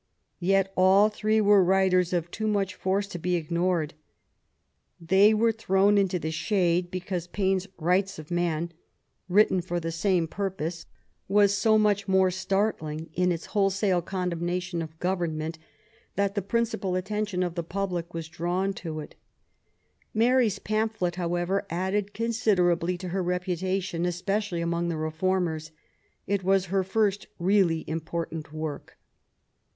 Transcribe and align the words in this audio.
Yet 0.39 0.73
all 0.75 1.09
three 1.09 1.39
were 1.41 1.63
writers 1.63 2.11
of 2.11 2.31
too 2.31 2.47
much 2.47 2.73
force 2.73 3.05
to 3.05 3.19
be 3.19 3.35
ignored. 3.35 3.93
They 4.99 5.31
were 5.31 5.51
thrown 5.51 5.95
into 5.95 6.17
the 6.17 6.31
shade 6.31 6.89
because 6.89 7.27
Paine's 7.27 7.67
Rights 7.77 8.17
of 8.17 8.31
Man, 8.31 8.71
written 9.29 9.61
for 9.61 9.79
the 9.79 9.91
same 9.91 10.27
purpose, 10.27 10.87
6 11.27 11.29
82 11.29 11.33
MARY 11.33 11.35
W0LL8T0NEGEAFT 11.35 11.35
GODWIN. 11.35 11.35
was 11.43 11.53
so 11.55 11.77
mach 11.77 12.07
more 12.07 12.31
startling 12.31 13.09
in 13.13 13.31
its 13.31 13.45
wholesale 13.45 14.01
condemna* 14.01 14.59
tion 14.59 14.81
of 14.81 14.97
goyemment 14.99 15.59
that 16.15 16.33
the 16.33 16.41
principal 16.41 16.95
attention 16.95 17.43
of 17.43 17.53
the 17.53 17.61
public 17.61 18.11
was 18.11 18.27
drawn 18.27 18.73
to 18.73 19.01
it. 19.01 19.13
Mary's 20.15 20.57
pamphlet, 20.57 21.17
however, 21.17 21.63
added 21.69 22.15
considerably 22.15 22.97
to 22.97 23.09
her 23.09 23.21
reputation, 23.21 24.07
especially 24.07 24.61
among 24.61 24.89
the 24.89 24.97
reformers. 24.97 25.69
It 26.25 26.43
was 26.43 26.65
her 26.73 26.83
first 26.83 27.27
really 27.37 27.87
important 27.87 28.51
work. 28.51 28.97